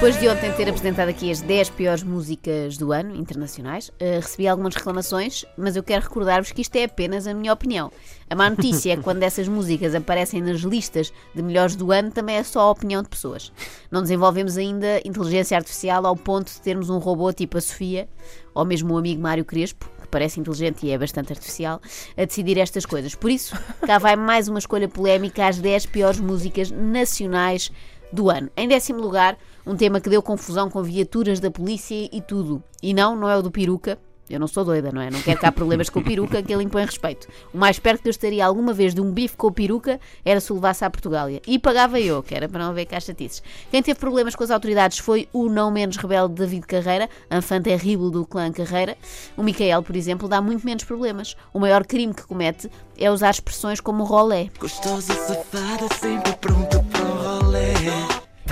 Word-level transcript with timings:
Depois 0.00 0.18
de 0.18 0.28
ontem 0.30 0.50
ter 0.52 0.66
apresentado 0.66 1.10
aqui 1.10 1.30
as 1.30 1.42
10 1.42 1.68
piores 1.70 2.02
músicas 2.02 2.78
do 2.78 2.90
ano, 2.90 3.14
internacionais, 3.14 3.90
uh, 3.90 4.16
recebi 4.22 4.48
algumas 4.48 4.74
reclamações, 4.74 5.44
mas 5.58 5.76
eu 5.76 5.82
quero 5.82 6.02
recordar-vos 6.02 6.52
que 6.52 6.62
isto 6.62 6.74
é 6.76 6.84
apenas 6.84 7.26
a 7.26 7.34
minha 7.34 7.52
opinião. 7.52 7.92
A 8.30 8.34
má 8.34 8.48
notícia 8.48 8.94
é 8.94 8.96
que 8.96 9.02
quando 9.02 9.22
essas 9.22 9.46
músicas 9.46 9.94
aparecem 9.94 10.40
nas 10.40 10.60
listas 10.60 11.12
de 11.34 11.42
melhores 11.42 11.76
do 11.76 11.92
ano, 11.92 12.10
também 12.10 12.36
é 12.36 12.42
só 12.42 12.60
a 12.60 12.70
opinião 12.70 13.02
de 13.02 13.10
pessoas. 13.10 13.52
Não 13.90 14.00
desenvolvemos 14.00 14.56
ainda 14.56 15.02
inteligência 15.04 15.54
artificial 15.54 16.06
ao 16.06 16.16
ponto 16.16 16.50
de 16.50 16.62
termos 16.62 16.88
um 16.88 16.96
robô 16.96 17.30
tipo 17.30 17.58
a 17.58 17.60
Sofia, 17.60 18.08
ou 18.54 18.64
mesmo 18.64 18.94
o 18.94 18.96
amigo 18.96 19.20
Mário 19.20 19.44
Crespo, 19.44 19.86
que 20.00 20.08
parece 20.08 20.40
inteligente 20.40 20.86
e 20.86 20.90
é 20.92 20.96
bastante 20.96 21.30
artificial, 21.30 21.78
a 22.16 22.24
decidir 22.24 22.56
estas 22.56 22.86
coisas. 22.86 23.14
Por 23.14 23.30
isso, 23.30 23.54
cá 23.86 23.98
vai 23.98 24.16
mais 24.16 24.48
uma 24.48 24.60
escolha 24.60 24.88
polémica 24.88 25.46
às 25.46 25.58
10 25.58 25.84
piores 25.84 26.18
músicas 26.18 26.70
nacionais 26.70 27.70
do 28.12 28.30
ano. 28.30 28.50
Em 28.56 28.68
décimo 28.68 29.00
lugar, 29.00 29.36
um 29.66 29.76
tema 29.76 30.00
que 30.00 30.10
deu 30.10 30.22
confusão 30.22 30.70
com 30.70 30.82
viaturas 30.82 31.40
da 31.40 31.50
polícia 31.50 32.08
e 32.12 32.20
tudo. 32.20 32.62
E 32.82 32.94
não, 32.94 33.16
não 33.16 33.28
é 33.28 33.36
o 33.36 33.42
do 33.42 33.50
peruca. 33.50 33.98
Eu 34.30 34.38
não 34.38 34.46
sou 34.46 34.64
doida, 34.64 34.92
não 34.92 35.02
é? 35.02 35.10
Não 35.10 35.20
quero 35.20 35.40
cá 35.40 35.50
problemas 35.50 35.90
com 35.90 35.98
o 35.98 36.04
peruca, 36.04 36.40
que 36.40 36.52
ele 36.52 36.62
impõe 36.62 36.84
respeito. 36.84 37.26
O 37.52 37.58
mais 37.58 37.80
perto 37.80 38.02
que 38.02 38.08
eu 38.08 38.12
estaria 38.12 38.46
alguma 38.46 38.72
vez 38.72 38.94
de 38.94 39.00
um 39.00 39.10
bife 39.10 39.36
com 39.36 39.48
o 39.48 39.52
peruca 39.52 39.98
era 40.24 40.38
se 40.38 40.52
o 40.52 40.54
levasse 40.54 40.84
à 40.84 40.88
Portugália. 40.88 41.42
E 41.44 41.58
pagava 41.58 41.98
eu, 41.98 42.22
que 42.22 42.32
era 42.32 42.48
para 42.48 42.62
não 42.62 42.70
haver 42.70 42.86
cá 42.86 43.00
chatices. 43.00 43.42
Quem 43.72 43.82
teve 43.82 43.98
problemas 43.98 44.36
com 44.36 44.44
as 44.44 44.52
autoridades 44.52 44.98
foi 44.98 45.28
o 45.32 45.48
não 45.48 45.72
menos 45.72 45.96
rebelde 45.96 46.34
David 46.34 46.64
Carreira, 46.64 47.10
enfant 47.28 47.64
terrível 47.64 48.08
do 48.08 48.24
clã 48.24 48.52
Carreira. 48.52 48.96
O 49.36 49.42
Micael, 49.42 49.82
por 49.82 49.96
exemplo, 49.96 50.28
dá 50.28 50.40
muito 50.40 50.64
menos 50.64 50.84
problemas. 50.84 51.36
O 51.52 51.58
maior 51.58 51.84
crime 51.84 52.14
que 52.14 52.22
comete 52.22 52.70
é 52.96 53.10
usar 53.10 53.30
expressões 53.30 53.80
como 53.80 54.04
rolé. 54.04 54.48
Gostosa, 54.60 55.12
safada, 55.12 55.92
sempre 55.98 56.32
pronta. 56.34 56.69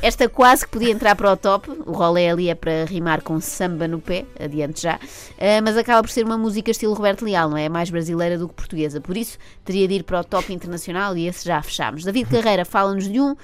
Esta 0.09 0.27
quase 0.27 0.64
que 0.64 0.70
podia 0.70 0.91
entrar 0.91 1.14
para 1.14 1.31
o 1.31 1.37
top, 1.37 1.70
o 1.84 1.92
rolê 1.92 2.31
ali 2.31 2.48
é 2.48 2.55
para 2.55 2.87
rimar 2.87 3.20
com 3.20 3.39
samba 3.42 3.87
no 3.87 4.01
pé, 4.01 4.25
adiante 4.42 4.81
já, 4.81 4.95
uh, 4.97 5.62
mas 5.62 5.77
acaba 5.77 6.01
por 6.01 6.09
ser 6.09 6.25
uma 6.25 6.39
música 6.39 6.70
estilo 6.70 6.95
Roberto 6.95 7.27
Leal, 7.27 7.51
não 7.51 7.59
é? 7.59 7.67
é? 7.67 7.69
Mais 7.69 7.91
brasileira 7.91 8.39
do 8.39 8.48
que 8.48 8.55
portuguesa, 8.55 9.03
por 9.03 9.19
isso 9.19 9.36
teria 9.67 9.86
de 9.86 9.97
ir 9.97 10.05
para 10.05 10.20
o 10.20 10.25
top 10.25 10.51
internacional 10.51 11.14
e 11.14 11.29
esse 11.29 11.45
já 11.45 11.61
fechámos. 11.61 12.05
David 12.05 12.25
Carreira 12.33 12.64
fala-nos 12.64 13.06
de 13.06 13.20
um, 13.20 13.33
uh, 13.33 13.36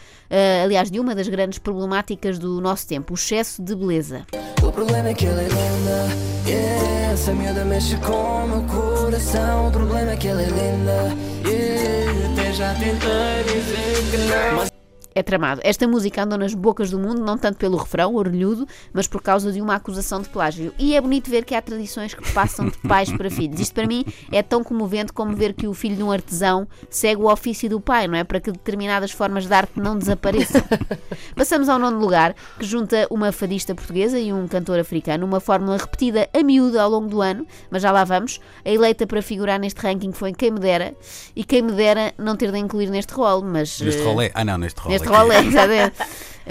aliás, 0.64 0.90
de 0.90 0.98
uma 0.98 1.14
das 1.14 1.28
grandes 1.28 1.58
problemáticas 1.58 2.38
do 2.38 2.58
nosso 2.62 2.88
tempo, 2.88 3.12
o 3.12 3.14
excesso 3.14 3.62
de 3.62 3.74
beleza. 3.76 4.24
O 4.62 4.72
problema 4.72 5.10
é 5.10 5.12
que 5.12 5.26
ela 5.26 5.42
é 5.42 5.48
linda, 5.48 6.48
yeah, 6.48 7.12
essa 7.12 7.34
miúda 7.34 7.62
mexe 7.66 7.94
com 7.98 8.12
o 8.12 8.48
meu 8.48 8.62
coração, 8.62 9.68
o 9.68 9.70
problema 9.70 10.12
é 10.12 10.16
que 10.16 10.28
ela 10.28 10.40
é 10.40 10.46
linda, 10.46 11.14
yeah, 11.46 12.32
até 12.32 12.52
já 12.54 12.72
tentei 12.72 13.44
dizer 13.52 14.10
que 14.10 14.16
não. 14.16 14.56
Mas 14.56 14.73
é 15.14 15.22
tramado. 15.22 15.60
Esta 15.64 15.86
música 15.86 16.22
andou 16.24 16.38
nas 16.38 16.54
bocas 16.54 16.90
do 16.90 16.98
mundo, 16.98 17.20
não 17.22 17.38
tanto 17.38 17.56
pelo 17.56 17.76
refrão, 17.76 18.14
orelhudo, 18.14 18.66
mas 18.92 19.06
por 19.06 19.22
causa 19.22 19.52
de 19.52 19.60
uma 19.60 19.76
acusação 19.76 20.20
de 20.20 20.28
plágio. 20.28 20.74
E 20.78 20.96
é 20.96 21.00
bonito 21.00 21.30
ver 21.30 21.44
que 21.44 21.54
há 21.54 21.62
tradições 21.62 22.14
que 22.14 22.32
passam 22.32 22.68
de 22.68 22.76
pais 22.78 23.10
para 23.12 23.30
filhos. 23.30 23.60
Isto 23.60 23.74
para 23.74 23.86
mim 23.86 24.04
é 24.32 24.42
tão 24.42 24.64
comovente 24.64 25.12
como 25.12 25.36
ver 25.36 25.52
que 25.52 25.66
o 25.66 25.74
filho 25.74 25.96
de 25.96 26.02
um 26.02 26.10
artesão 26.10 26.66
segue 26.90 27.22
o 27.22 27.30
ofício 27.30 27.68
do 27.70 27.80
pai, 27.80 28.08
não 28.08 28.16
é? 28.16 28.24
Para 28.24 28.40
que 28.40 28.50
determinadas 28.50 29.12
formas 29.12 29.46
de 29.46 29.54
arte 29.54 29.78
não 29.78 29.96
desapareçam. 29.96 30.62
Passamos 31.36 31.68
ao 31.68 31.78
nono 31.78 31.98
lugar, 31.98 32.34
que 32.58 32.64
junta 32.64 33.06
uma 33.10 33.30
fadista 33.30 33.74
portuguesa 33.74 34.18
e 34.18 34.32
um 34.32 34.48
cantor 34.48 34.80
africano, 34.80 35.24
uma 35.24 35.40
fórmula 35.40 35.76
repetida 35.76 36.28
a 36.32 36.42
miúdo 36.42 36.80
ao 36.80 36.90
longo 36.90 37.08
do 37.08 37.20
ano, 37.20 37.46
mas 37.70 37.82
já 37.82 37.92
lá 37.92 38.04
vamos. 38.04 38.40
A 38.64 38.70
eleita 38.70 39.06
para 39.06 39.22
figurar 39.22 39.60
neste 39.60 39.80
ranking 39.80 40.12
foi 40.12 40.32
quem 40.32 40.50
me 40.50 40.58
dera, 40.58 40.94
e 41.36 41.44
quem 41.44 41.62
me 41.62 41.72
dera 41.72 42.12
não 42.18 42.36
ter 42.36 42.50
de 42.50 42.58
incluir 42.58 42.90
neste 42.90 43.12
rol, 43.12 43.42
mas... 43.42 43.80
Neste 43.80 44.02
uh, 44.02 44.06
rolê? 44.06 44.30
Ah 44.34 44.44
não, 44.44 44.58
neste 44.58 44.80
rolê 44.80 45.03
este 45.03 45.03
rolê, 45.08 45.38
exatamente. 45.38 45.96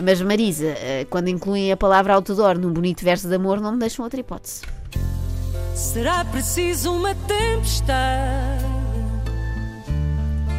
Mas 0.01 0.21
Marisa, 0.21 0.65
eh, 0.65 1.05
quando 1.09 1.27
incluem 1.27 1.71
a 1.71 1.77
palavra 1.77 2.15
outdoor 2.15 2.57
num 2.57 2.71
bonito 2.71 3.03
verso 3.03 3.27
de 3.27 3.35
amor, 3.35 3.59
não 3.59 3.73
me 3.73 3.79
deixam 3.79 4.03
outra 4.03 4.19
hipótese. 4.19 4.61
Será 5.75 6.25
preciso 6.25 6.93
uma 6.93 7.13
tempestade 7.15 8.63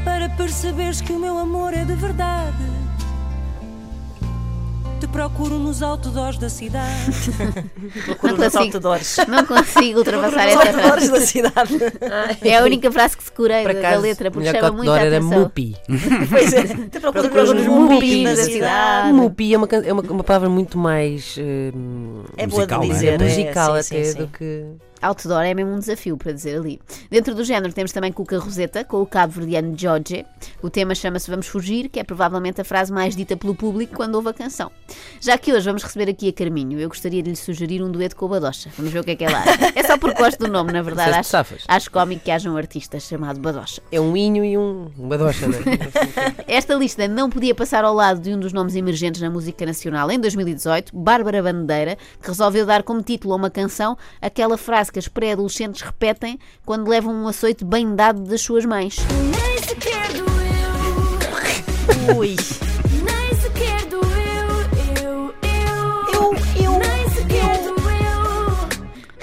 para 0.04 0.28
perceberes 0.30 1.00
que 1.00 1.12
o 1.12 1.19
meu 1.19 1.38
amor 1.38 1.74
é 1.74 1.84
de 1.84 1.94
verdade 1.94 2.83
procuro 5.14 5.60
nos 5.60 5.80
outdoors 5.80 6.36
da 6.38 6.48
cidade. 6.48 7.12
procuro 8.04 8.36
não 8.36 8.44
nos 8.44 8.52
consigo, 8.52 8.75
outdoors. 8.75 9.16
Não 9.28 9.47
consigo 9.47 9.98
ultrapassar 10.00 10.48
essa 10.48 10.72
frase. 10.72 11.10
da 11.12 11.20
cidade. 11.20 11.78
É 12.42 12.58
a 12.58 12.64
única 12.64 12.91
frase 12.91 13.16
que 13.16 13.22
se 13.22 13.30
curei 13.30 13.64
da, 13.64 13.72
da 13.75 13.97
letra, 13.97 14.28
porque 14.28 14.50
chama 14.50 14.72
muito 14.72 14.91
a 14.91 14.97
atenção. 14.97 15.32
era 15.32 15.41
mupi. 15.41 15.76
pois 16.28 16.52
é, 16.52 16.62
te 16.64 16.98
procuro, 16.98 17.30
procuro 17.30 17.54
nos 17.54 17.66
mupi 17.66 18.25
da 18.25 18.36
cidade. 18.36 19.12
Mupi 19.12 19.54
é 19.54 19.56
uma, 19.56 19.69
é 19.70 19.92
uma, 19.92 20.02
uma 20.02 20.25
palavra 20.25 20.48
muito 20.48 20.76
mais 20.76 21.36
uh, 21.36 22.25
é 22.36 22.46
musical, 22.48 22.81
boa 22.81 22.88
de 22.88 22.94
dizer, 22.94 23.20
é? 23.20 23.25
musical 23.25 23.76
é, 23.76 23.82
sim, 23.84 23.94
até 23.94 24.04
sim, 24.04 24.12
sim. 24.12 24.19
do 24.19 24.26
que 24.26 24.66
outdoor 25.04 25.42
é 25.42 25.54
mesmo 25.54 25.72
um 25.72 25.78
desafio, 25.78 26.16
para 26.16 26.32
dizer 26.32 26.59
ali. 26.59 26.81
Dentro 27.10 27.34
do 27.34 27.44
género 27.44 27.72
temos 27.72 27.92
também 27.92 28.12
Cuca 28.12 28.38
Roseta, 28.38 28.84
com 28.84 29.00
o 29.03 29.06
cabo-verdiano 29.06 29.75
George. 29.76 30.25
O 30.62 30.70
tema 30.70 30.94
chama-se 30.94 31.31
Vamos 31.31 31.47
Fugir, 31.47 31.88
que 31.88 32.00
é 32.00 32.04
provavelmente 32.04 32.60
a 32.60 32.65
frase 32.65 32.92
mais 32.92 33.14
dita 33.14 33.37
pelo 33.37 33.54
público 33.54 33.94
quando 33.94 34.14
ouve 34.14 34.31
a 34.31 34.32
canção. 34.32 34.70
Já 35.20 35.37
que 35.37 35.53
hoje 35.53 35.66
vamos 35.66 35.82
receber 35.82 36.09
aqui 36.10 36.28
a 36.28 36.32
Carminho, 36.32 36.78
eu 36.81 36.88
gostaria 36.88 37.22
de 37.22 37.31
lhe 37.31 37.37
sugerir 37.37 37.82
um 37.82 37.91
dueto 37.91 38.16
com 38.16 38.26
o 38.26 38.28
Badocha. 38.28 38.70
Vamos 38.76 38.93
ver 38.93 39.00
o 39.00 39.04
que 39.04 39.12
é 39.12 39.16
que 39.16 39.25
ela 39.25 39.38
acha. 39.38 39.72
É 39.75 39.82
só 39.82 39.98
porque 39.98 40.20
gosto 40.20 40.38
do 40.38 40.48
nome, 40.48 40.72
na 40.72 40.82
verdade. 40.82 41.19
Acho, 41.19 41.37
acho 41.69 41.91
cómico 41.91 42.25
que 42.25 42.31
haja 42.31 42.50
um 42.50 42.56
artista 42.56 42.98
chamado 42.98 43.41
Badocha. 43.41 43.82
É 43.93 44.00
um 44.00 44.16
inho 44.16 44.44
e 44.44 44.56
um, 44.56 44.91
Badocha, 44.97 45.47
não 45.48 45.59
é? 45.59 46.44
Esta 46.47 46.75
lista 46.75 47.06
não 47.09 47.28
podia 47.28 47.54
passar 47.54 47.84
ao 47.84 47.94
lado 47.94 48.20
de 48.20 48.32
um 48.32 48.38
dos 48.38 48.53
nomes 48.53 48.75
emergentes 48.75 49.20
na 49.20 49.31
música 49.31 49.66
nacional 49.66 50.10
em 50.10 50.19
2018, 50.19 50.97
Bárbara 50.97 51.43
Bandeira, 51.43 51.97
que 52.20 52.28
resolveu 52.28 52.64
dar 52.64 52.82
como 52.82 53.03
título 53.03 53.34
a 53.34 53.37
uma 53.37 53.50
canção 53.50 53.97
aquela 54.20 54.56
frase 54.56 54.93
que 54.94 55.00
as 55.00 55.09
pré-adolescentes 55.09 55.82
repetem 55.82 56.38
quando 56.65 56.88
levam 56.88 57.12
um 57.12 57.27
açoite 57.27 57.65
bem 57.65 57.97
dado 57.97 58.22
das 58.22 58.41
suas 58.41 58.65
mães. 58.65 58.97
Nem 59.37 59.59
sequer 59.59 60.12
doeu. 60.12 62.16
Ui. 62.16 62.37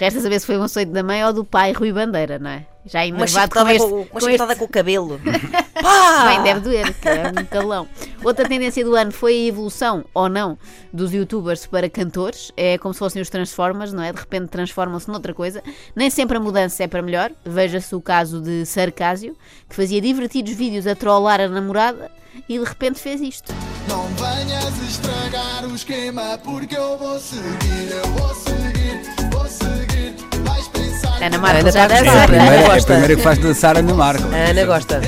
Resta 0.01 0.19
saber 0.19 0.39
se 0.39 0.47
foi 0.47 0.57
um 0.57 0.63
açoite 0.63 0.91
da 0.91 1.03
mãe 1.03 1.23
ou 1.23 1.31
do 1.31 1.45
pai 1.45 1.73
Rui 1.73 1.93
Bandeira, 1.93 2.39
não 2.39 2.49
é? 2.49 2.65
Já 2.87 3.05
enervado 3.05 3.53
com 3.53 3.69
este... 3.69 3.87
Com, 3.87 4.05
com, 4.05 4.29
este... 4.29 4.55
com 4.55 4.65
o 4.65 4.67
cabelo. 4.67 5.21
Bem, 5.21 6.41
deve 6.43 6.59
doer, 6.61 6.91
que 6.99 7.07
é 7.07 7.27
um 7.27 7.45
calão. 7.45 7.87
Outra 8.23 8.49
tendência 8.49 8.83
do 8.83 8.95
ano 8.95 9.11
foi 9.11 9.33
a 9.33 9.47
evolução, 9.49 10.03
ou 10.11 10.27
não, 10.27 10.57
dos 10.91 11.13
youtubers 11.13 11.67
para 11.67 11.87
cantores. 11.87 12.51
É 12.57 12.79
como 12.79 12.95
se 12.95 12.97
fossem 12.97 13.21
os 13.21 13.29
Transformers, 13.29 13.93
não 13.93 14.01
é? 14.01 14.11
De 14.11 14.19
repente 14.19 14.47
transformam-se 14.47 15.07
noutra 15.07 15.35
coisa. 15.35 15.61
Nem 15.95 16.09
sempre 16.09 16.37
a 16.37 16.39
mudança 16.39 16.83
é 16.83 16.87
para 16.87 17.03
melhor. 17.03 17.31
Veja-se 17.45 17.93
o 17.93 18.01
caso 18.01 18.41
de 18.41 18.65
Sarcásio, 18.65 19.37
que 19.69 19.75
fazia 19.75 20.01
divertidos 20.01 20.53
vídeos 20.53 20.87
a 20.87 20.95
trollar 20.95 21.39
a 21.39 21.47
namorada 21.47 22.09
e 22.49 22.57
de 22.57 22.65
repente 22.65 22.99
fez 22.99 23.21
isto. 23.21 23.53
Não 23.87 24.07
venhas 24.15 24.81
estragar 24.81 25.63
o 25.65 25.75
esquema 25.75 26.39
porque 26.39 26.75
eu 26.75 26.97
vou 26.97 27.19
seguir, 27.19 27.91
eu 27.91 28.07
vou 28.13 28.33
seguir. 28.33 29.20
Ana 31.21 31.37
Marco 31.37 31.71
já 31.71 31.87
dança. 31.87 32.05
É 32.05 32.23
a 32.23 32.27
primeira, 32.27 32.55
é 32.55 32.79
a 32.79 32.83
primeira 32.83 33.15
que 33.15 33.21
faz 33.21 33.37
dançar 33.37 33.77
Ana 33.77 33.93
Marco. 33.93 34.23
Ana 34.33 34.65
gosta. 34.65 35.01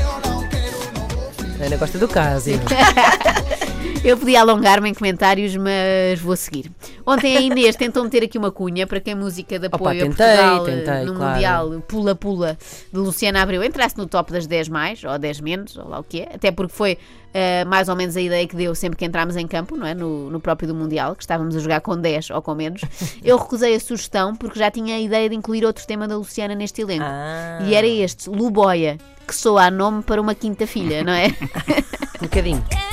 Ana 1.66 1.78
gosta 1.78 1.98
do 1.98 2.08
caso. 2.08 2.52
Eu 4.04 4.18
podia 4.18 4.42
alongar-me 4.42 4.90
em 4.90 4.94
comentários, 4.94 5.56
mas 5.56 6.20
vou 6.20 6.36
seguir. 6.36 6.72
Ontem 7.06 7.38
a 7.38 7.42
Inês 7.42 7.76
tentou 7.76 8.04
meter 8.04 8.24
aqui 8.24 8.38
uma 8.38 8.52
cunha 8.52 8.86
para 8.88 9.00
que 9.00 9.12
a 9.12 9.16
música 9.16 9.60
de 9.60 9.68
apoio 9.68 9.84
Opa, 9.84 9.92
tentei, 9.94 10.26
Portugal 10.26 10.66
tentei, 10.66 11.06
no 11.06 11.14
claro. 11.14 11.34
Mundial 11.34 11.84
Pula 11.88 12.16
Pula 12.16 12.58
de 12.92 12.98
Luciana 12.98 13.42
Abreu 13.42 13.64
entrasse 13.64 13.98
no 13.98 14.06
top 14.06 14.32
das 14.32 14.48
10 14.48 14.70
mais, 14.70 15.04
ou 15.04 15.18
10 15.18 15.42
menos, 15.42 15.78
ou 15.78 15.88
lá 15.88 16.00
o 16.00 16.04
que 16.04 16.22
é, 16.22 16.32
até 16.34 16.52
porque 16.52 16.74
foi 16.74 16.94
uh, 17.34 17.68
mais 17.68 17.90
ou 17.90 17.96
menos 17.96 18.16
a 18.16 18.22
ideia 18.22 18.48
que 18.48 18.56
deu 18.56 18.74
sempre 18.76 18.98
que 18.98 19.06
entramos 19.06 19.36
em 19.36 19.48
campo, 19.48 19.76
não 19.76 19.88
é? 19.88 19.94
No, 19.94 20.30
no 20.30 20.40
próprio 20.40 20.68
do 20.68 20.76
Mundial, 20.76 21.16
que 21.16 21.24
estávamos 21.24 21.56
a 21.56 21.60
jogar 21.60 21.82
com 21.82 21.98
10 21.98 22.32
ou 22.32 22.42
com 22.42 22.56
menos. 22.56 22.82
Eu 23.24 23.38
recusei 23.38 23.76
a 23.76 23.80
sugestão 23.80 24.36
porque 24.36 24.60
já 24.60 24.70
tinha 24.70 24.96
a 24.96 25.00
ideia 25.00 25.30
de 25.30 25.36
incluir 25.36 25.66
outro 25.66 25.86
tema 25.86 26.08
da 26.08 26.18
Luciana 26.18 26.56
neste 26.56 26.82
elenco. 26.82 27.06
Ah. 27.06 27.60
E 27.64 27.74
era 27.74 27.88
este, 27.88 28.30
Luboia, 28.30 28.98
que 29.28 29.36
soa 29.36 29.66
a 29.66 29.72
nome 29.72 30.04
para 30.04 30.22
uma 30.22 30.36
quinta 30.36 30.68
filha, 30.68 31.04
não 31.04 31.14
é? 31.14 31.28
um 32.22 32.24
bocadinho. 32.24 32.64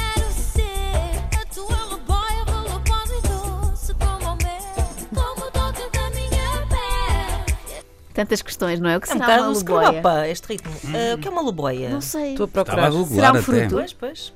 tantas 8.21 8.43
questões, 8.43 8.81
não 8.81 8.91
é? 8.91 8.97
O 8.97 9.01
que 9.01 9.11
é 9.11 9.13
será 9.13 9.43
um 9.43 9.45
uma 9.45 9.49
luboia? 9.49 9.99
Opa, 10.01 10.29
este 10.29 10.49
ritmo. 10.49 10.73
Uh, 10.73 11.15
o 11.15 11.19
que 11.19 11.29
é 11.29 11.31
uma 11.31 11.41
luboia? 11.41 11.89
Não 11.89 12.01
sei. 12.01 12.33
Estou 12.33 12.45
a 12.45 12.49
procurar. 12.49 12.89
A 12.89 13.05
será 13.05 13.33
um 13.33 13.43
fruto? 13.43 13.71
Pois, 13.71 13.93
pois. 13.93 14.29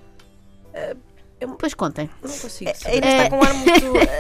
Uh, 0.75 0.97
Pois 1.59 1.75
contem. 1.75 2.09
Não 2.23 2.31
consigo. 2.31 2.71
É, 2.71 2.91
ainda 2.91 3.07
está 3.07 3.31
com 3.31 3.37
um 3.37 3.43
ar 3.43 3.55
muito. 3.55 3.85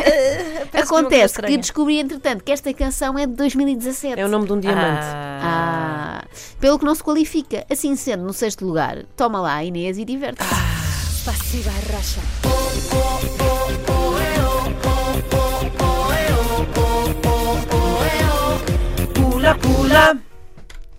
Uh, 0.74 0.78
Acontece 0.78 1.40
que 1.40 1.56
descobri, 1.56 2.00
entretanto, 2.00 2.42
que 2.42 2.50
esta 2.50 2.74
canção 2.74 3.16
é 3.16 3.26
de 3.26 3.34
2017. 3.34 4.20
É 4.20 4.24
o 4.24 4.28
nome 4.28 4.46
de 4.46 4.52
um 4.52 4.58
diamante. 4.60 5.04
Ah. 5.04 6.20
ah. 6.22 6.24
Pelo 6.58 6.80
que 6.80 6.84
não 6.84 6.94
se 6.94 7.02
qualifica. 7.02 7.64
Assim 7.70 7.94
sendo, 7.94 8.24
no 8.24 8.32
sexto 8.32 8.66
lugar, 8.66 9.04
toma 9.16 9.40
lá, 9.40 9.62
Inês, 9.62 9.98
e 9.98 10.04
diverte-se. 10.04 10.52
Ah. 10.52 11.24
Passiva 11.24 11.70
racha. 11.92 12.20
Pula, 19.44 19.54
pula. 19.56 20.18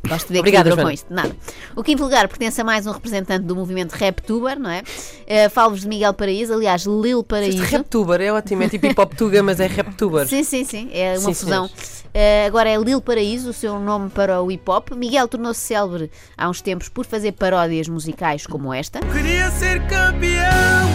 Gosto 0.07 0.27
de 0.27 0.33
ver 0.33 0.39
Obrigada, 0.39 0.69
que 0.69 0.81
com 0.81 0.91
isto. 0.91 1.11
Nada. 1.11 1.35
O 1.75 1.81
quinto 1.81 2.03
lugar 2.03 2.27
pertence 2.27 2.61
a 2.61 2.63
mais 2.63 2.85
um 2.85 2.91
representante 2.91 3.43
do 3.43 3.55
movimento 3.55 3.93
RapTuber, 3.93 4.59
não 4.59 4.69
é? 4.69 4.81
Uh, 4.81 5.49
Falo-vos 5.49 5.81
de 5.81 5.87
Miguel 5.87 6.13
Paraíso, 6.13 6.53
aliás, 6.53 6.83
Lil 6.83 7.23
Paraíso. 7.23 7.63
RapTuber 7.63 8.21
é 8.21 8.31
ótimo, 8.31 8.61
é 8.61 8.69
tipo 8.69 8.85
hip 8.85 9.01
hop 9.01 9.13
tuga, 9.15 9.41
mas 9.41 9.59
é 9.59 9.65
RapTuber. 9.65 10.27
Sim, 10.27 10.43
sim, 10.43 10.63
sim, 10.63 10.89
é 10.93 11.17
uma 11.17 11.33
sim, 11.33 11.33
fusão. 11.33 11.65
Uh, 11.65 12.45
agora 12.45 12.69
é 12.69 12.77
Lil 12.77 13.01
Paraíso, 13.01 13.49
o 13.49 13.53
seu 13.53 13.79
nome 13.79 14.11
para 14.11 14.39
o 14.43 14.51
hip 14.51 14.69
hop. 14.69 14.91
Miguel 14.91 15.27
tornou-se 15.27 15.61
célebre 15.61 16.11
há 16.37 16.47
uns 16.47 16.61
tempos 16.61 16.87
por 16.87 17.03
fazer 17.05 17.31
paródias 17.31 17.87
musicais 17.87 18.45
como 18.45 18.71
esta. 18.71 18.99
Queria 18.99 19.49
ser 19.49 19.81
campeão, 19.87 20.85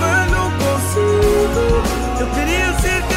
mas 0.00 0.30
não 0.32 0.50
consigo. 0.50 2.20
Eu 2.20 2.26
queria 2.34 2.72
ser 2.80 3.02
campeão, 3.02 3.15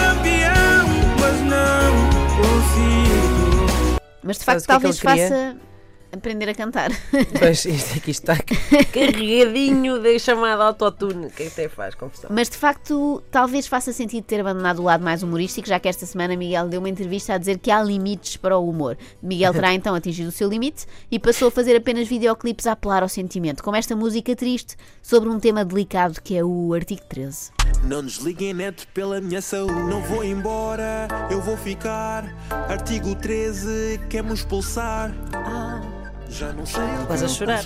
Mas 4.30 4.38
de 4.38 4.46
facto, 4.46 4.68
talvez 4.68 5.00
faça 5.00 5.58
aprender 6.12 6.50
a 6.50 6.54
cantar. 6.54 6.92
Pois, 7.38 7.66
isto 7.66 7.98
aqui 7.98 8.12
está 8.12 8.36
carregadinho 8.94 10.00
de 10.00 10.20
chamada 10.20 10.64
autotune, 10.64 11.30
que 11.30 11.44
até 11.44 11.70
faz 11.70 11.96
confusão. 11.96 12.30
Mas 12.34 12.50
de 12.50 12.58
facto, 12.58 13.24
talvez 13.32 13.68
faça 13.68 13.94
sentido 13.94 14.24
ter 14.24 14.42
abandonado 14.42 14.80
o 14.80 14.84
lado 14.84 15.04
mais 15.04 15.24
humorístico, 15.24 15.68
já 15.68 15.80
que 15.80 15.88
esta 15.88 16.06
semana 16.06 16.36
Miguel 16.36 16.68
deu 16.68 16.80
uma 16.80 16.90
entrevista 16.90 17.34
a 17.34 17.38
dizer 17.38 17.60
que 17.60 17.72
há 17.72 17.82
limites 17.82 18.38
para 18.38 18.58
o 18.58 18.70
humor. 18.70 18.98
Miguel 19.22 19.54
terá 19.54 19.74
então 19.74 19.96
atingido 19.96 20.30
o 20.30 20.32
seu 20.32 20.50
limite 20.50 20.86
e 21.12 21.20
passou 21.20 21.50
a 21.50 21.52
fazer 21.52 21.76
apenas 21.76 22.08
videoclipes 22.08 22.68
a 22.68 22.74
apelar 22.74 23.04
ao 23.04 23.10
sentimento, 23.10 23.64
como 23.64 23.78
esta 23.78 23.96
música 23.96 24.36
triste 24.36 24.76
sobre 25.02 25.30
um 25.30 25.40
tema 25.40 25.64
delicado 25.64 26.22
que 26.22 26.36
é 26.36 26.44
o 26.44 26.74
artigo 26.74 27.02
13. 27.08 27.52
Não 27.84 28.04
desliguem 28.04 28.54
neto 28.54 28.88
pela 28.94 29.22
minha 29.22 29.42
saúde. 29.42 29.74
Não 29.74 30.02
vou 30.02 30.24
embora, 30.24 31.08
eu 31.32 31.42
vou 31.42 31.56
ficar. 31.56 32.26
Artigo 32.68 33.16
13, 33.16 34.02
quer-me 34.10 34.34
expulsar. 34.34 35.14
Ah. 35.34 35.69
Já 36.30 36.54
não 36.54 36.66
sei 36.66 36.82
Quase 37.08 37.26
a 37.26 37.28
chorar. 37.28 37.64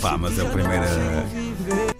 Pá, 0.00 0.16
mas 0.16 0.38
é 0.38 0.46
a 0.46 0.50
primeira. 0.50 0.86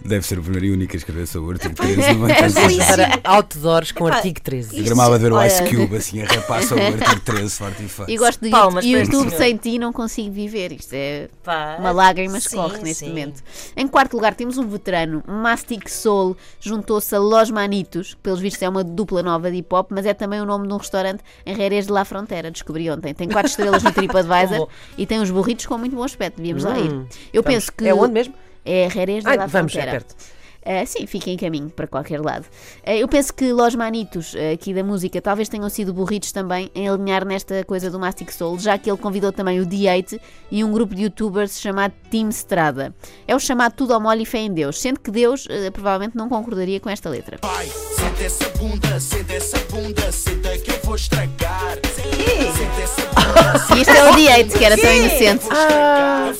Deve 0.04 0.26
ser 0.26 0.38
o 0.38 0.42
primeiro 0.42 0.66
e 0.66 0.70
único 0.72 0.94
a 0.94 0.96
escrever 0.96 1.26
sobre 1.26 1.48
o 1.48 1.52
artigo 1.52 1.74
13. 1.74 2.00
É 2.02 2.86
para 2.86 3.20
outdoors 3.24 3.92
com 3.92 4.06
artigo 4.06 4.40
13. 4.40 4.78
Eu 4.78 4.84
gramava 4.84 5.14
a 5.14 5.18
ver 5.18 5.32
o 5.32 5.44
Ice 5.44 5.62
Cube 5.64 5.96
assim 5.96 6.22
a 6.22 6.26
rapar 6.26 6.62
sobre 6.64 6.84
o 6.84 6.94
artigo 6.94 7.20
13, 7.20 7.50
forte 7.50 7.84
e 7.84 7.88
forte. 7.88 8.12
E 8.12 8.16
gosto 8.16 8.40
de 8.40 8.50
Palmas 8.50 8.84
YouTube 8.84 9.30
sem 9.30 9.56
ti 9.56 9.78
não 9.78 9.92
consigo 9.92 10.32
viver. 10.32 10.72
Isto 10.72 10.94
é 10.94 11.28
Pá, 11.44 11.76
uma 11.78 11.92
lágrima 11.92 12.38
escorre 12.38 12.78
neste 12.78 13.04
sim. 13.04 13.08
momento. 13.08 13.42
Em 13.76 13.86
quarto 13.86 14.14
lugar 14.14 14.34
temos 14.34 14.58
um 14.58 14.66
veterano, 14.66 15.22
Mastic 15.26 15.88
Soul, 15.88 16.36
juntou-se 16.60 17.14
a 17.14 17.18
Los 17.18 17.50
Manitos, 17.50 18.14
que 18.14 18.20
pelos 18.20 18.40
vistos 18.40 18.62
é 18.62 18.68
uma 18.68 18.82
dupla 18.82 19.22
nova 19.22 19.50
de 19.50 19.58
hip 19.58 19.72
hop, 19.74 19.90
mas 19.90 20.04
é 20.04 20.14
também 20.14 20.40
o 20.40 20.44
nome 20.44 20.66
de 20.66 20.74
um 20.74 20.78
restaurante 20.78 21.22
em 21.46 21.54
Jerez 21.54 21.86
de 21.86 21.92
la 21.92 22.04
Frontera, 22.04 22.50
descobri 22.50 22.90
ontem. 22.90 23.14
Tem 23.14 23.28
quatro 23.28 23.50
estrelas 23.50 23.82
no 23.82 23.92
TripAdvisor 23.92 24.68
e 24.98 25.06
tem 25.06 25.20
uns 25.20 25.30
burritos 25.30 25.66
com 25.66 25.78
muito 25.78 25.94
bom 25.94 26.04
aspecto. 26.04 26.36
Devíamos 26.36 26.64
hum, 26.64 26.68
lá 26.68 26.78
ir. 26.78 26.90
Eu 27.32 27.42
vamos. 27.42 27.54
penso 27.54 27.72
que. 27.72 27.86
É 27.86 27.94
onde 27.94 28.12
mesmo? 28.12 28.34
É 28.64 28.88
Ai, 29.24 29.36
la 29.36 29.46
vamos, 29.46 29.72
Frontera. 29.72 29.90
É 29.90 30.00
perto. 30.00 30.16
Uh, 30.62 30.86
sim, 30.86 31.06
fiquem 31.06 31.34
em 31.34 31.36
caminho 31.36 31.70
para 31.70 31.88
qualquer 31.88 32.20
lado. 32.20 32.44
Uh, 32.86 32.90
eu 32.92 33.08
penso 33.08 33.34
que 33.34 33.52
Los 33.52 33.74
Manitos, 33.74 34.32
uh, 34.34 34.52
aqui 34.54 34.72
da 34.72 34.84
música, 34.84 35.20
talvez 35.20 35.48
tenham 35.48 35.68
sido 35.68 35.92
burritos 35.92 36.30
também 36.30 36.70
em 36.72 36.88
alinhar 36.88 37.26
nesta 37.26 37.64
coisa 37.64 37.90
do 37.90 37.98
Mastic 37.98 38.30
Soul, 38.30 38.60
já 38.60 38.78
que 38.78 38.88
ele 38.88 38.96
convidou 38.96 39.32
também 39.32 39.58
o 39.60 39.66
D8 39.66 40.20
e 40.52 40.62
um 40.62 40.70
grupo 40.70 40.94
de 40.94 41.02
youtubers 41.02 41.60
chamado 41.60 41.92
Team 42.08 42.28
Strada. 42.28 42.94
É 43.26 43.34
o 43.34 43.40
chamado 43.40 43.72
Tudo 43.72 43.92
ao 43.92 44.00
Molho 44.00 44.22
e 44.22 44.26
Fé 44.26 44.38
em 44.38 44.52
Deus, 44.52 44.80
sendo 44.80 45.00
que 45.00 45.10
Deus 45.10 45.48
provavelmente 45.72 46.16
não 46.16 46.28
concordaria 46.28 46.78
com 46.78 46.88
esta 46.88 47.10
letra. 47.10 47.38
Pai, 47.38 47.66
senta 47.66 48.22
essa 48.22 48.48
bunda, 48.50 49.00
senta 49.00 49.32
essa 49.32 49.58
bunda, 49.68 50.12
senta 50.12 50.58
que 50.58 50.70
eu 50.70 50.80
vou 50.84 50.94
estragar. 50.94 51.78
Senta 51.92 52.82
essa 52.82 53.02
bunda, 53.06 53.76
e 53.76 53.80
isto 53.80 53.90
é 53.90 54.10
o 54.10 54.14
D8, 54.14 54.58
que 54.58 54.64
era 54.64 54.76
tão 54.78 54.92
inocente. 54.92 55.48
Ah. 55.50 56.32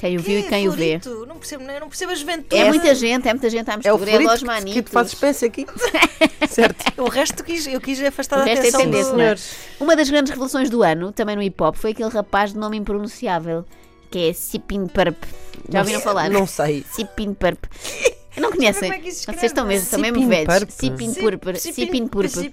Quem 0.00 0.16
o 0.16 0.20
viu 0.22 0.38
e 0.38 0.42
quem 0.44 0.66
o 0.66 0.72
vê. 0.72 0.98
Não 1.28 1.36
percebo, 1.36 1.62
não 1.62 1.88
percebo 1.88 2.12
a 2.12 2.14
juventude. 2.14 2.56
É 2.56 2.66
muita 2.68 2.94
gente, 2.94 3.28
é 3.28 3.34
muita 3.34 3.50
gente 3.50 3.70
à 3.70 3.76
mistura. 3.76 3.90
É 3.90 3.92
o 3.92 3.98
florito 3.98 4.50
é 4.50 4.60
que, 4.62 4.72
que 4.72 4.82
tu 4.82 4.90
fazes 4.90 5.12
espécie 5.12 5.44
aqui. 5.44 5.66
certo. 6.48 7.02
O 7.02 7.10
resto 7.10 7.44
quis, 7.44 7.66
eu 7.66 7.78
quis 7.82 8.02
afastar 8.02 8.38
o 8.38 8.40
a 8.40 8.44
resto 8.46 8.64
é 8.64 8.68
atenção 8.68 8.80
é 8.80 8.86
dos 8.86 9.06
senhores. 9.08 9.56
Uma 9.78 9.94
das 9.94 10.08
grandes 10.08 10.30
revelações 10.30 10.70
do 10.70 10.82
ano, 10.82 11.12
também 11.12 11.36
no 11.36 11.42
hip 11.42 11.62
hop, 11.62 11.76
foi 11.76 11.90
aquele 11.90 12.08
rapaz 12.08 12.54
de 12.54 12.58
nome 12.58 12.78
impronunciável, 12.78 13.62
que 14.10 14.30
é 14.30 14.32
Sipin 14.32 14.86
Purp. 14.86 15.22
Já 15.68 15.80
ouviram 15.80 16.00
falar? 16.00 16.30
Não 16.30 16.46
sei. 16.46 16.82
Sipin 16.90 17.34
Purp. 17.34 17.62
Não 18.36 18.52
conhecem? 18.52 18.92
É 18.92 19.00
Vocês 19.00 19.42
estão 19.42 19.66
mesmo, 19.66 19.84
estão 19.84 20.00
mesmo 20.00 20.28
velhos. 20.28 20.64
Sipin 20.68 21.14
Purpur. 21.14 21.56
Sipin 21.56 22.06
Purpur. 22.06 22.44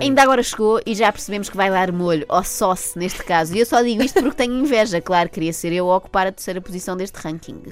Ainda 0.00 0.22
agora 0.22 0.42
chegou 0.42 0.80
e 0.84 0.94
já 0.94 1.12
percebemos 1.12 1.48
que 1.48 1.56
vai 1.56 1.70
dar 1.70 1.92
molho, 1.92 2.26
ou 2.28 2.42
sauce 2.42 2.98
neste 2.98 3.22
caso. 3.22 3.54
E 3.54 3.60
eu 3.60 3.66
só 3.66 3.80
digo 3.82 4.02
isto 4.02 4.20
porque 4.20 4.36
tenho 4.36 4.54
inveja. 4.54 5.00
Claro, 5.00 5.28
queria 5.28 5.52
ser 5.52 5.72
eu 5.72 5.90
a 5.90 5.96
ocupar 5.96 6.26
a 6.26 6.32
terceira 6.32 6.60
posição 6.60 6.96
deste 6.96 7.16
ranking. 7.16 7.62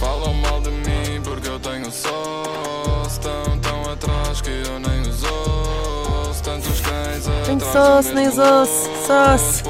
Falam 0.00 0.34
mal 0.34 0.60
de 0.60 0.70
mim 0.70 1.20
porque 1.22 1.48
eu 1.48 1.60
tenho 1.60 1.90
sauce. 1.90 3.20
Tão, 3.20 3.58
tão 3.60 3.92
atrás 3.92 4.40
que 4.40 4.50
eu 4.50 4.80
nem 4.80 5.00
os 5.02 5.22
ouço. 5.22 6.42
Tantos 6.42 6.80
cães 6.80 7.28
atrás. 7.28 7.46
Tenho 7.46 7.60
sauce, 7.60 8.12
nem 8.12 8.28
os 8.28 8.38
ouço. 8.38 8.90
Sauce. 9.06 9.62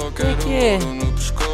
O 0.00 0.10
que 0.12 0.22
é 0.22 0.34
que 0.36 0.52
é? 0.52 0.78
No 0.78 1.12
pescoço? 1.12 1.52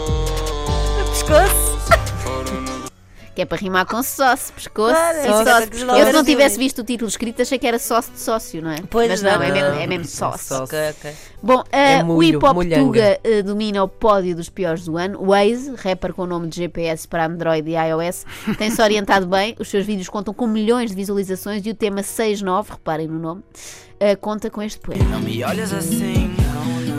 Que 3.39 3.43
é 3.43 3.47
para 3.47 3.59
rimar 3.59 3.87
com 3.87 4.03
sócio, 4.03 4.53
pescoço 4.53 4.97
claro, 4.97 5.19
e 5.19 5.23
sócio. 5.23 5.97
Eu 5.97 6.07
se 6.07 6.13
não 6.13 6.25
tivesse 6.25 6.59
visto 6.59 6.81
o 6.81 6.85
título 6.85 7.09
escrito 7.09 7.41
achei 7.41 7.57
que 7.57 7.69
era 7.69 7.79
sócio 7.79 8.13
de 8.13 8.19
sócio, 8.19 8.61
não 8.61 8.73
é? 8.73 8.79
Pois 8.91 9.09
Mas 9.09 9.23
não, 9.23 9.41
é 9.41 9.53
mesmo, 9.53 9.79
é 9.79 9.87
mesmo 9.87 10.07
sócio. 10.07 10.65
Okay, 10.65 10.91
okay. 10.91 11.13
Bom, 11.41 11.61
uh, 11.61 11.65
é 11.71 12.03
mulho, 12.03 12.19
o 12.19 12.23
hip 12.25 12.45
hop 12.45 12.57
Tuga 12.75 13.21
uh, 13.25 13.43
domina 13.45 13.85
o 13.85 13.87
pódio 13.87 14.35
dos 14.35 14.49
piores 14.49 14.87
do 14.87 14.97
ano. 14.97 15.25
Waze, 15.25 15.73
rapper 15.77 16.13
com 16.15 16.23
o 16.23 16.27
nome 16.27 16.49
de 16.49 16.57
GPS 16.57 17.07
para 17.07 17.27
Android 17.27 17.71
e 17.71 17.75
iOS, 17.75 18.27
tem-se 18.59 18.83
orientado 18.83 19.25
bem. 19.31 19.55
Os 19.61 19.69
seus 19.69 19.87
vídeos 19.87 20.09
contam 20.09 20.35
com 20.35 20.49
milhões 20.49 20.91
de 20.91 20.97
visualizações 20.97 21.65
e 21.65 21.71
o 21.71 21.75
tema 21.77 22.03
69, 22.03 22.73
reparem 22.73 23.07
no 23.07 23.21
nome, 23.21 23.43
uh, 23.43 24.19
conta 24.21 24.51
com 24.51 24.61
este 24.61 24.81
poema. 24.81 25.05
Não 25.05 25.21
me 25.21 25.45
olhas 25.45 25.73
assim, 25.73 26.35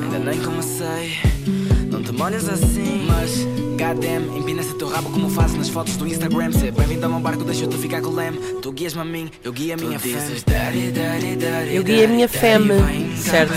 ainda 0.06 0.20
nem 0.20 0.42
comecei. 0.42 1.59
Molhas 2.20 2.50
assim, 2.50 3.08
mas 3.08 3.46
Goddamn, 3.78 4.38
empina-se 4.38 4.74
teu 4.74 4.90
rabo 4.90 5.10
como 5.10 5.30
fazes 5.30 5.56
nas 5.56 5.70
fotos 5.70 5.96
do 5.96 6.06
Instagram. 6.06 6.52
Se 6.52 6.70
bem-vindo 6.70 7.06
ao 7.06 7.12
meu 7.14 7.22
barco, 7.22 7.46
deixa-te 7.46 7.78
ficar 7.78 8.02
com 8.02 8.10
o 8.10 8.16
leme. 8.16 8.38
Tu 8.62 8.74
guias-me 8.74 9.00
a 9.00 9.06
mim, 9.06 9.32
eu 9.42 9.54
guio 9.54 9.76
a 9.76 9.78
minha 9.78 9.98
fé. 9.98 10.18
Eu 11.72 11.82
guio 11.82 12.04
a 12.04 12.08
minha 12.10 12.28
femme, 12.28 12.74
certo? 13.16 13.54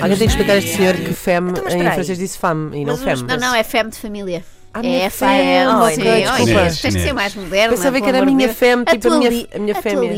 Alguém 0.00 0.18
tem 0.18 0.28
que 0.28 0.32
explicar 0.32 0.52
a 0.52 0.58
este 0.58 0.76
senhor 0.76 0.94
que 0.94 1.12
femme 1.12 1.50
então, 1.50 1.66
em 1.66 1.90
francês 1.92 2.16
disse 2.16 2.38
femme 2.38 2.78
e 2.78 2.84
não 2.84 2.96
femme 2.96 3.22
Não, 3.24 3.36
não, 3.36 3.54
é 3.56 3.64
femme 3.64 3.90
de 3.90 3.98
família 3.98 4.44
a 4.78 4.82
minha 4.82 5.04
é 5.04 5.10
fêmea. 5.10 5.76
Oh, 5.76 5.88
sim, 5.88 6.02
desculpa. 6.02 6.60
Tens 6.80 6.94
de 6.94 7.00
ser 7.00 7.12
mais 7.12 7.34
moderna. 7.34 7.76
Pensava 7.76 8.00
que 8.00 8.08
era 8.08 8.22
a 8.22 8.24
minha 8.24 8.48
fêmea, 8.48 8.84
tipo 8.84 9.12
a 9.12 9.18
minha, 9.18 9.46
a 9.54 9.58
minha 9.58 9.74
fêmea. 9.74 10.12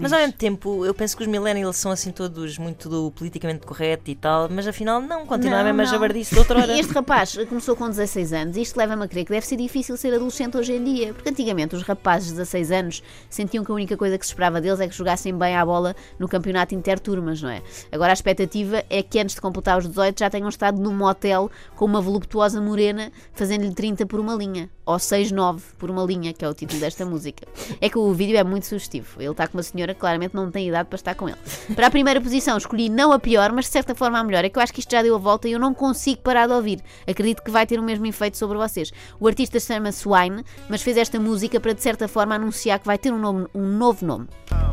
Mas 0.00 0.12
ao 0.12 0.20
mesmo 0.20 0.32
tempo, 0.32 0.84
eu 0.84 0.94
penso 0.94 1.16
que 1.16 1.22
os 1.22 1.28
millennials 1.28 1.76
são 1.76 1.90
assim 1.90 2.10
todos 2.10 2.58
muito 2.58 2.88
do 2.88 3.10
politicamente 3.10 3.66
correto 3.66 4.10
e 4.10 4.14
tal, 4.14 4.48
mas 4.50 4.66
afinal 4.66 5.00
não, 5.00 5.26
continua 5.26 5.60
a 5.60 5.64
mesma 5.64 5.84
jabardice 5.84 6.34
de 6.34 6.38
outra 6.38 6.58
hora. 6.58 6.72
E 6.72 6.80
este 6.80 6.92
rapaz 6.92 7.36
começou 7.48 7.76
com 7.76 7.88
16 7.88 8.32
anos 8.32 8.56
e 8.56 8.62
isto 8.62 8.76
leva-me 8.76 9.04
a 9.04 9.08
crer 9.08 9.24
que 9.24 9.32
deve 9.32 9.46
ser 9.46 9.56
difícil 9.56 9.96
ser 9.96 10.14
adolescente 10.14 10.56
hoje 10.56 10.72
em 10.72 10.82
dia, 10.82 11.14
porque 11.14 11.28
antigamente 11.28 11.74
os 11.74 11.82
rapazes 11.82 12.28
de 12.28 12.34
16 12.34 12.70
anos 12.72 13.02
sentiam 13.28 13.64
que 13.64 13.70
a 13.70 13.74
única 13.74 13.96
coisa 13.96 14.18
que 14.18 14.24
se 14.24 14.32
esperava 14.32 14.60
deles 14.60 14.80
é 14.80 14.88
que 14.88 14.94
jogassem 14.94 15.36
bem 15.36 15.56
à 15.56 15.64
bola 15.64 15.94
no 16.18 16.28
campeonato 16.28 16.74
interturmas, 16.74 17.42
não 17.42 17.50
é? 17.50 17.62
Agora 17.92 18.12
a 18.12 18.14
expectativa 18.14 18.84
é 18.88 19.02
que 19.02 19.18
antes 19.18 19.34
de 19.34 19.40
completar 19.40 19.78
os 19.78 19.86
18 19.86 20.18
já 20.18 20.30
tenham 20.30 20.48
estado 20.48 20.80
num 20.80 20.94
motel 20.94 21.50
com 21.74 21.84
uma 21.84 22.00
voluptuosa 22.00 22.60
morena 22.60 23.10
fazendo-lhe 23.32 23.74
30 23.74 24.05
por 24.06 24.20
uma 24.20 24.34
linha, 24.34 24.70
ou 24.84 24.96
6-9 24.96 25.60
por 25.78 25.90
uma 25.90 26.02
linha, 26.04 26.32
que 26.32 26.44
é 26.44 26.48
o 26.48 26.54
título 26.54 26.80
desta 26.80 27.04
música. 27.06 27.46
É 27.80 27.88
que 27.88 27.98
o 27.98 28.12
vídeo 28.12 28.36
é 28.36 28.44
muito 28.44 28.66
sugestivo. 28.66 29.20
Ele 29.20 29.30
está 29.30 29.46
com 29.46 29.56
uma 29.56 29.62
senhora 29.62 29.94
que 29.94 30.00
claramente 30.00 30.34
não 30.34 30.50
tem 30.50 30.68
idade 30.68 30.88
para 30.88 30.96
estar 30.96 31.14
com 31.14 31.28
ele. 31.28 31.38
Para 31.74 31.86
a 31.88 31.90
primeira 31.90 32.20
posição 32.20 32.56
escolhi 32.56 32.88
não 32.88 33.12
a 33.12 33.18
pior, 33.18 33.52
mas 33.52 33.66
de 33.66 33.72
certa 33.72 33.94
forma 33.94 34.18
a 34.18 34.24
melhor. 34.24 34.44
É 34.44 34.48
que 34.48 34.58
eu 34.58 34.62
acho 34.62 34.72
que 34.72 34.80
isto 34.80 34.90
já 34.90 35.02
deu 35.02 35.14
a 35.14 35.18
volta 35.18 35.48
e 35.48 35.52
eu 35.52 35.58
não 35.58 35.74
consigo 35.74 36.20
parar 36.22 36.46
de 36.46 36.52
ouvir. 36.52 36.82
Acredito 37.06 37.42
que 37.42 37.50
vai 37.50 37.66
ter 37.66 37.78
o 37.78 37.82
mesmo 37.82 38.06
efeito 38.06 38.36
sobre 38.36 38.56
vocês. 38.56 38.92
O 39.18 39.26
artista 39.26 39.58
chama-se 39.58 40.08
Wine, 40.08 40.44
mas 40.68 40.82
fez 40.82 40.96
esta 40.96 41.18
música 41.18 41.58
para 41.60 41.74
de 41.74 41.82
certa 41.82 42.08
forma 42.08 42.34
anunciar 42.34 42.78
que 42.78 42.86
vai 42.86 42.98
ter 42.98 43.12
um, 43.12 43.18
nome, 43.18 43.46
um 43.54 43.66
novo 43.66 44.04
nome. 44.04 44.28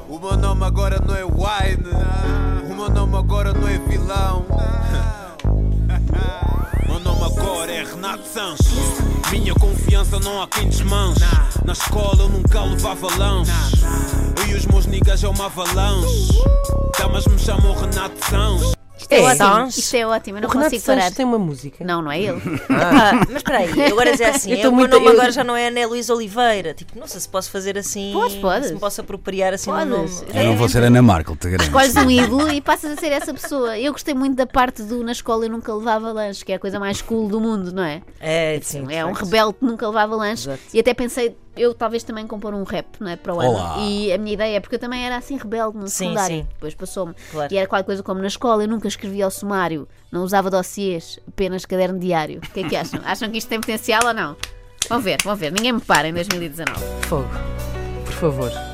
O 0.08 0.20
meu 0.20 0.38
nome 0.38 0.64
agora 0.66 1.00
não 1.00 1.16
é 1.16 1.24
Wine, 1.24 1.90
o 2.70 2.76
meu 2.76 2.90
nome 2.90 3.18
agora 3.18 3.54
não 3.54 3.68
é 3.68 3.78
vilão. 3.80 4.46
Agora 7.64 7.78
é 7.78 7.84
Renato 7.86 8.28
Sanches. 8.28 8.76
Minha 9.32 9.54
confiança 9.54 10.20
não 10.20 10.42
há 10.42 10.48
quem 10.50 10.68
desmanche. 10.68 11.22
Na 11.64 11.72
escola 11.72 12.24
eu 12.24 12.28
nunca 12.28 12.62
levava 12.62 13.08
lanche. 13.16 13.54
Eu 14.38 14.48
e 14.48 14.54
os 14.56 14.66
meus 14.66 14.86
niggas 14.86 15.24
é 15.24 15.30
uma 15.30 15.46
avalanche. 15.46 16.34
Damas 17.00 17.26
me 17.26 17.40
chamam 17.40 17.74
Renato 17.74 18.18
Sanches. 18.30 18.83
Isto 19.04 19.14
é, 19.14 19.18
É. 19.20 19.24
ótimo. 19.24 19.68
Isto 19.70 19.96
é 19.96 20.08
ótimo. 20.08 20.38
Eu 20.38 20.42
não 20.42 20.50
o 20.50 20.52
Renato 20.52 20.70
consigo 20.72 20.86
parar. 20.86 21.02
Sanches 21.02 21.16
tem 21.18 21.26
uma 21.26 21.40
música. 21.40 21.84
Não, 21.86 22.02
não 22.02 22.12
é 22.12 22.20
ele. 22.22 22.42
Ah, 22.70 23.12
mas 23.30 23.38
espera 23.38 23.58
aí, 23.60 23.84
agora 23.92 24.12
dizer 24.12 24.26
assim, 24.26 24.52
Eu 24.54 24.62
tô 24.62 24.70
o 24.70 24.76
meu 24.76 24.88
nome 24.88 25.06
eu- 25.06 25.12
agora 25.12 25.32
já 25.32 25.44
não 25.44 25.56
é 25.56 25.68
Ana 25.68 25.86
Luís 25.88 26.10
Oliveira. 26.10 26.74
Tipo, 26.74 26.98
não 27.00 27.08
sei 27.08 27.20
se 27.20 27.30
posso 27.30 27.52
fazer 27.52 27.78
assim. 27.78 28.12
Podes, 28.14 28.38
podes. 28.38 28.68
Se 28.70 28.74
me 28.74 28.80
posso 28.80 29.02
apropriar 29.02 29.54
assim 29.54 29.70
Podes. 29.72 29.88
no 29.88 29.98
nome. 29.98 30.10
Eu 30.34 30.44
não 30.46 30.58
vou 30.58 30.68
ser 30.70 30.84
Ana 30.84 31.02
Markel, 31.02 31.36
te 31.36 31.50
garanto. 31.50 31.68
Escolhes 31.68 31.96
um 31.96 32.10
ídolo 32.10 32.50
e 32.52 32.62
passas 32.62 32.98
a 32.98 33.00
ser 33.00 33.12
essa 33.12 33.34
pessoa. 33.34 33.78
Eu 33.78 33.92
gostei 33.92 34.14
muito 34.14 34.36
da 34.36 34.48
parte 34.48 34.82
do 34.84 35.04
na 35.04 35.12
escola 35.12 35.46
eu 35.46 35.50
nunca 35.50 35.74
levava 35.74 36.12
lanche, 36.12 36.44
que 36.46 36.52
é 36.52 36.56
a 36.56 36.60
coisa 36.60 36.80
mais 36.80 37.02
cool 37.02 37.28
do 37.28 37.40
mundo, 37.40 37.72
não 37.74 37.84
é? 37.84 38.02
É, 38.20 38.60
sim. 38.62 38.86
é 38.90 39.06
um 39.06 39.12
rebelde 39.12 39.54
que 39.60 39.66
nunca 39.66 39.86
levava 39.88 40.16
lanche. 40.16 40.48
Exato. 40.50 40.60
E 40.74 40.80
até 40.80 40.94
pensei, 40.94 41.36
eu 41.56 41.74
talvez 41.74 42.04
também 42.04 42.26
compor 42.28 42.54
um 42.54 42.64
rap, 42.64 42.88
não 43.00 43.10
é? 43.10 43.16
Para 43.16 43.34
o 43.34 43.40
ano. 43.40 43.52
Olá. 43.52 43.76
E 43.80 44.12
a 44.12 44.18
minha 44.18 44.34
ideia 44.34 44.58
é 44.58 44.60
porque 44.60 44.76
eu 44.76 44.80
também 44.80 45.06
era 45.06 45.18
assim 45.18 45.38
rebelde 45.38 45.78
no 45.78 45.88
Sim, 45.88 46.06
secundário. 46.06 46.36
sim. 46.38 46.48
Depois 46.54 46.74
passou-me. 46.76 47.14
Claro. 47.32 47.54
E 47.54 47.58
era 47.58 47.68
qualquer 47.68 47.86
coisa 47.86 48.04
como 48.04 48.22
na 48.22 48.28
escola, 48.28 48.64
eu 48.64 48.68
nunca 48.68 48.88
escrevia 48.88 49.26
ao 49.26 49.32
sumário, 49.32 49.88
não 50.12 50.24
usava 50.24 50.50
dossiês, 50.50 51.20
apenas 51.28 51.66
caderno 51.66 52.00
diário. 52.00 52.40
O 52.40 52.54
que 52.54 52.62
é 52.62 52.70
que 52.70 52.76
acham? 52.76 53.00
acham 53.06 53.30
que 53.30 53.38
isto 53.38 53.48
tem 53.48 53.60
potencial 53.60 54.02
ou 54.06 54.14
não? 54.14 54.36
Vão 54.90 55.00
ver, 55.00 55.18
vão 55.24 55.36
ver. 55.36 55.52
Ninguém 55.52 55.74
me 55.74 55.82
para 55.82 56.08
em 56.10 56.14
2019. 56.14 56.80
Fogo. 57.08 57.30
Por 58.06 58.14
favor. 58.14 58.73